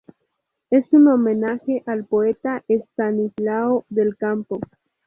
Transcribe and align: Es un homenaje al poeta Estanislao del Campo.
Es 0.71 0.91
un 0.93 1.09
homenaje 1.09 1.83
al 1.85 2.05
poeta 2.05 2.63
Estanislao 2.67 3.85
del 3.89 4.17
Campo. 4.17 4.59